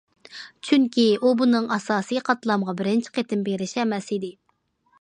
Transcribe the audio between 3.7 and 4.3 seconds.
ئەمەس